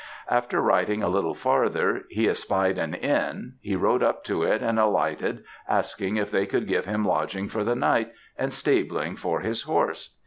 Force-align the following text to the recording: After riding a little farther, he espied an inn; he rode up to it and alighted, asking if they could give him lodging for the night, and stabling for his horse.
After 0.31 0.61
riding 0.63 1.03
a 1.03 1.09
little 1.09 1.35
farther, 1.35 2.05
he 2.09 2.27
espied 2.27 2.79
an 2.79 2.95
inn; 2.95 3.53
he 3.61 3.75
rode 3.75 4.01
up 4.01 4.23
to 4.23 4.41
it 4.41 4.63
and 4.63 4.79
alighted, 4.79 5.43
asking 5.69 6.15
if 6.15 6.31
they 6.31 6.47
could 6.47 6.67
give 6.67 6.85
him 6.85 7.05
lodging 7.05 7.47
for 7.47 7.63
the 7.63 7.75
night, 7.75 8.11
and 8.35 8.51
stabling 8.51 9.15
for 9.15 9.41
his 9.41 9.61
horse. 9.61 10.17